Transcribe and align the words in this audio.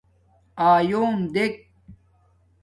آیݸم 0.69 1.15
دیکھ 1.33 1.59